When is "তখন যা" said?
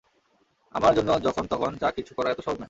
1.47-1.89